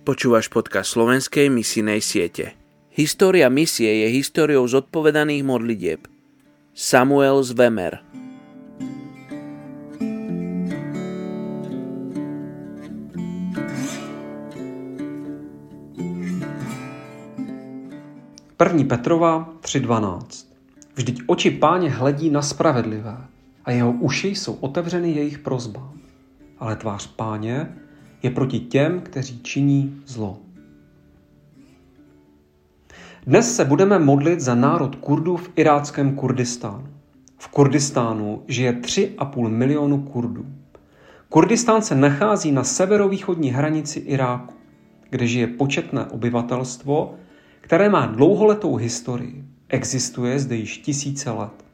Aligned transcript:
Počúvaš 0.00 0.48
podcast 0.48 0.96
slovenskej 0.96 1.52
misijnej 1.52 2.00
siete. 2.00 2.56
História 2.88 3.52
misie 3.52 4.00
je 4.00 4.16
históriou 4.16 4.64
zodpovedaných 4.64 5.44
modlitieb. 5.44 6.08
Samuel 6.72 7.44
Zvemer 7.44 8.00
První 18.56 18.84
Petrova 18.88 19.52
3.12 19.60 20.48
Vždyť 20.96 21.16
oči 21.28 21.50
páně 21.50 21.90
hledí 21.92 22.32
na 22.32 22.40
spravedlivé 22.42 23.16
a 23.64 23.70
jeho 23.70 23.92
uši 23.92 24.28
jsou 24.28 24.54
otevřeny 24.64 25.12
jejich 25.12 25.38
prozbám. 25.38 26.00
Ale 26.58 26.76
tvář 26.76 27.06
páně 27.06 27.76
je 28.22 28.30
proti 28.30 28.58
těm, 28.58 29.00
kteří 29.00 29.40
činí 29.42 30.02
zlo. 30.06 30.38
Dnes 33.26 33.56
se 33.56 33.64
budeme 33.64 33.98
modlit 33.98 34.40
za 34.40 34.54
národ 34.54 34.96
Kurdů 34.96 35.36
v 35.36 35.50
iráckém 35.56 36.16
Kurdistánu. 36.16 36.88
V 37.38 37.48
Kurdistánu 37.48 38.42
žije 38.48 38.72
3,5 38.72 39.48
milionu 39.48 40.02
Kurdů. 40.02 40.46
Kurdistán 41.28 41.82
se 41.82 41.94
nachází 41.94 42.52
na 42.52 42.64
severovýchodní 42.64 43.50
hranici 43.50 43.98
Iráku, 43.98 44.54
kde 45.10 45.26
žije 45.26 45.46
početné 45.46 46.04
obyvatelstvo, 46.04 47.14
které 47.60 47.88
má 47.88 48.06
dlouholetou 48.06 48.76
historii. 48.76 49.44
Existuje 49.68 50.38
zde 50.38 50.56
již 50.56 50.78
tisíce 50.78 51.30
let. 51.30 51.64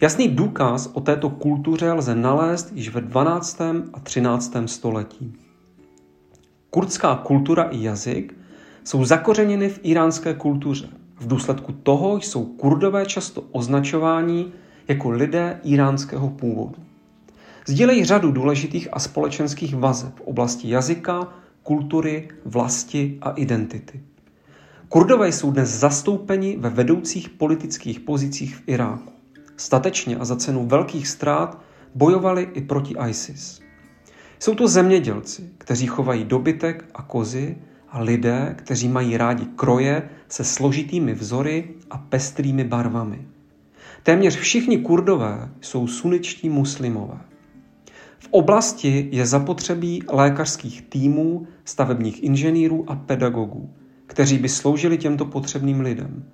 Jasný 0.00 0.28
důkaz 0.28 0.90
o 0.92 1.00
této 1.00 1.30
kultuře 1.30 1.92
lze 1.92 2.14
nalézt 2.14 2.72
již 2.74 2.88
ve 2.88 3.00
12. 3.00 3.60
a 3.92 4.00
13. 4.02 4.56
století. 4.66 5.45
Kurdská 6.76 7.14
kultura 7.14 7.62
i 7.62 7.82
jazyk 7.82 8.34
jsou 8.84 9.04
zakořeněny 9.04 9.68
v 9.68 9.80
iránské 9.82 10.34
kultuře. 10.34 10.88
V 11.20 11.26
důsledku 11.26 11.72
toho 11.72 12.16
jsou 12.16 12.44
kurdové 12.44 13.06
často 13.06 13.44
označováni 13.52 14.52
jako 14.88 15.10
lidé 15.10 15.60
iránského 15.64 16.28
původu. 16.28 16.74
Sdílejí 17.66 18.04
řadu 18.04 18.32
důležitých 18.32 18.88
a 18.92 18.98
společenských 18.98 19.76
vazeb 19.76 20.16
v 20.16 20.20
oblasti 20.20 20.70
jazyka, 20.70 21.28
kultury, 21.62 22.28
vlasti 22.44 23.18
a 23.20 23.30
identity. 23.30 24.00
Kurdové 24.88 25.32
jsou 25.32 25.50
dnes 25.50 25.70
zastoupeni 25.70 26.56
ve 26.56 26.70
vedoucích 26.70 27.28
politických 27.28 28.00
pozicích 28.00 28.56
v 28.56 28.62
Iráku. 28.66 29.12
Statečně 29.56 30.16
a 30.16 30.24
za 30.24 30.36
cenu 30.36 30.66
velkých 30.66 31.08
ztrát 31.08 31.58
bojovali 31.94 32.48
i 32.54 32.60
proti 32.60 32.94
ISIS. 33.08 33.65
Jsou 34.38 34.54
to 34.54 34.68
zemědělci, 34.68 35.50
kteří 35.58 35.86
chovají 35.86 36.24
dobytek 36.24 36.84
a 36.94 37.02
kozy 37.02 37.56
a 37.88 38.00
lidé, 38.00 38.54
kteří 38.58 38.88
mají 38.88 39.16
rádi 39.16 39.46
kroje 39.56 40.08
se 40.28 40.44
složitými 40.44 41.14
vzory 41.14 41.68
a 41.90 41.98
pestrými 41.98 42.64
barvami. 42.64 43.26
Téměř 44.02 44.36
všichni 44.36 44.78
kurdové 44.78 45.48
jsou 45.60 45.86
suničtí 45.86 46.48
muslimové. 46.48 47.18
V 48.18 48.28
oblasti 48.30 49.08
je 49.12 49.26
zapotřebí 49.26 50.02
lékařských 50.08 50.82
týmů, 50.82 51.46
stavebních 51.64 52.22
inženýrů 52.22 52.84
a 52.90 52.96
pedagogů, 52.96 53.70
kteří 54.06 54.38
by 54.38 54.48
sloužili 54.48 54.98
těmto 54.98 55.24
potřebným 55.24 55.80
lidem. 55.80 56.24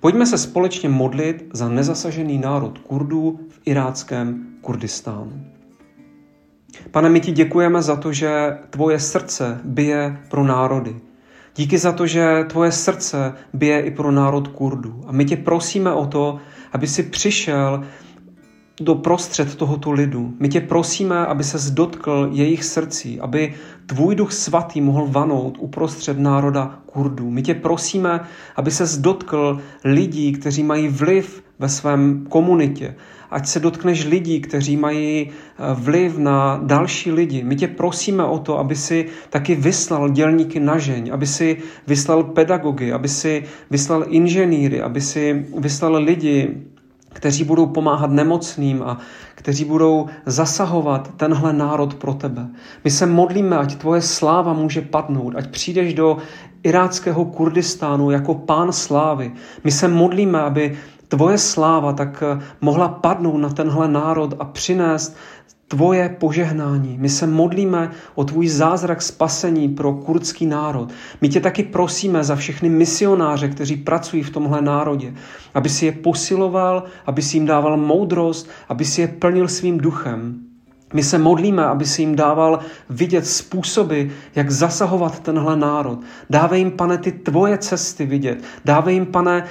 Pojďme 0.00 0.26
se 0.26 0.38
společně 0.38 0.88
modlit 0.88 1.50
za 1.52 1.68
nezasažený 1.68 2.38
národ 2.38 2.78
Kurdů 2.78 3.40
v 3.48 3.60
iráckém 3.64 4.46
Kurdistánu. 4.60 5.44
Pane, 6.90 7.08
my 7.08 7.20
ti 7.20 7.32
děkujeme 7.32 7.82
za 7.82 7.96
to, 7.96 8.12
že 8.12 8.58
tvoje 8.70 9.00
srdce 9.00 9.60
bije 9.64 10.20
pro 10.28 10.44
národy. 10.44 10.96
Díky 11.56 11.78
za 11.78 11.92
to, 11.92 12.06
že 12.06 12.44
tvoje 12.48 12.72
srdce 12.72 13.34
bije 13.52 13.80
i 13.80 13.90
pro 13.90 14.10
národ 14.10 14.48
Kurdů. 14.48 15.04
A 15.06 15.12
my 15.12 15.24
tě 15.24 15.36
prosíme 15.36 15.92
o 15.92 16.06
to, 16.06 16.38
aby 16.72 16.86
si 16.86 17.02
přišel 17.02 17.84
do 18.80 18.94
prostřed 18.94 19.54
tohoto 19.54 19.92
lidu. 19.92 20.34
My 20.38 20.48
tě 20.48 20.60
prosíme, 20.60 21.26
aby 21.26 21.44
se 21.44 21.70
dotkl 21.70 22.28
jejich 22.32 22.64
srdcí, 22.64 23.20
aby 23.20 23.54
tvůj 23.86 24.14
duch 24.14 24.32
svatý 24.32 24.80
mohl 24.80 25.06
vanout 25.06 25.56
uprostřed 25.60 26.18
národa 26.18 26.78
Kurdů. 26.86 27.30
My 27.30 27.42
tě 27.42 27.54
prosíme, 27.54 28.20
aby 28.56 28.70
se 28.70 29.00
dotkl 29.00 29.60
lidí, 29.84 30.32
kteří 30.32 30.62
mají 30.62 30.88
vliv 30.88 31.44
ve 31.62 31.68
svém 31.68 32.26
komunitě. 32.28 32.94
Ať 33.30 33.46
se 33.46 33.60
dotkneš 33.60 34.04
lidí, 34.04 34.40
kteří 34.40 34.76
mají 34.76 35.30
eh, 35.30 35.62
vliv 35.74 36.18
na 36.18 36.60
další 36.62 37.12
lidi. 37.12 37.44
My 37.44 37.56
tě 37.56 37.68
prosíme 37.68 38.24
o 38.24 38.38
to, 38.38 38.58
aby 38.58 38.76
si 38.76 39.06
taky 39.30 39.54
vyslal 39.54 40.08
dělníky 40.08 40.60
na 40.60 40.78
žeň, 40.78 41.10
aby 41.12 41.26
si 41.26 41.56
vyslal 41.86 42.24
pedagogy, 42.24 42.92
aby 42.92 43.08
si 43.08 43.44
vyslal 43.70 44.04
inženýry, 44.08 44.82
aby 44.82 45.00
si 45.00 45.46
vyslal 45.58 46.02
lidi, 46.02 46.66
kteří 47.12 47.44
budou 47.44 47.66
pomáhat 47.66 48.10
nemocným 48.10 48.82
a 48.82 48.98
kteří 49.34 49.64
budou 49.64 50.06
zasahovat 50.26 51.14
tenhle 51.16 51.52
národ 51.52 51.94
pro 51.94 52.14
tebe. 52.14 52.48
My 52.84 52.90
se 52.90 53.06
modlíme, 53.06 53.58
ať 53.58 53.74
tvoje 53.74 54.02
sláva 54.02 54.52
může 54.52 54.80
padnout, 54.80 55.34
ať 55.36 55.50
přijdeš 55.50 55.94
do 55.94 56.16
iráckého 56.62 57.24
Kurdistánu 57.24 58.10
jako 58.10 58.34
pán 58.34 58.72
slávy. 58.72 59.32
My 59.64 59.70
se 59.70 59.88
modlíme, 59.88 60.40
aby 60.40 60.78
tvoje 61.12 61.38
sláva 61.38 61.92
tak 61.92 62.22
eh, 62.24 62.40
mohla 62.60 62.88
padnout 62.88 63.40
na 63.40 63.48
tenhle 63.48 63.88
národ 63.88 64.34
a 64.38 64.44
přinést 64.44 65.16
tvoje 65.68 66.08
požehnání. 66.08 66.96
My 67.00 67.08
se 67.08 67.26
modlíme 67.26 67.90
o 68.14 68.24
tvůj 68.24 68.48
zázrak 68.48 69.02
spasení 69.02 69.68
pro 69.68 69.92
kurdský 69.92 70.46
národ. 70.46 70.88
My 71.20 71.28
tě 71.28 71.40
taky 71.40 71.62
prosíme 71.62 72.24
za 72.24 72.36
všechny 72.36 72.68
misionáře, 72.68 73.48
kteří 73.48 73.76
pracují 73.76 74.22
v 74.22 74.30
tomhle 74.30 74.62
národě, 74.62 75.14
aby 75.54 75.68
si 75.68 75.86
je 75.86 75.92
posiloval, 75.92 76.84
aby 77.06 77.22
si 77.22 77.36
jim 77.36 77.46
dával 77.46 77.76
moudrost, 77.76 78.48
aby 78.68 78.84
si 78.84 79.00
je 79.00 79.08
plnil 79.08 79.48
svým 79.48 79.78
duchem. 79.78 80.40
My 80.92 81.02
se 81.02 81.18
modlíme, 81.18 81.64
aby 81.64 81.84
si 81.84 82.02
jim 82.02 82.16
dával 82.16 82.58
vidět 82.90 83.26
způsoby, 83.26 84.02
jak 84.34 84.50
zasahovat 84.50 85.20
tenhle 85.20 85.56
národ. 85.56 85.98
Dávej 86.30 86.60
jim, 86.60 86.70
pane, 86.70 86.98
ty 86.98 87.12
tvoje 87.12 87.58
cesty 87.58 88.06
vidět. 88.06 88.44
Dávej 88.64 88.94
jim, 88.94 89.06
pane, 89.06 89.44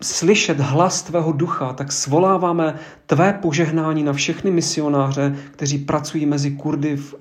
slyšet 0.00 0.60
hlas 0.60 1.02
tvého 1.02 1.32
ducha, 1.32 1.72
tak 1.72 1.92
svoláváme 1.92 2.74
tvé 3.06 3.32
požehnání 3.32 4.02
na 4.02 4.12
všechny 4.12 4.50
misionáře, 4.50 5.36
kteří 5.50 5.78
pracují 5.78 6.26
mezi 6.26 6.50
Kurdy 6.50 6.96
v 6.96 7.14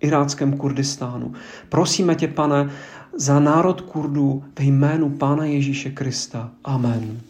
iráckém 0.00 0.56
Kurdistánu. 0.56 1.32
Prosíme 1.68 2.14
tě, 2.14 2.28
pane, 2.28 2.70
za 3.16 3.40
národ 3.40 3.80
Kurdů 3.80 4.44
ve 4.58 4.64
jménu 4.64 5.10
Pána 5.10 5.44
Ježíše 5.44 5.90
Krista. 5.90 6.50
Amen. 6.64 7.20